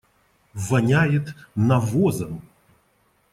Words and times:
Воняет 0.67 1.35
навозом. 1.55 2.41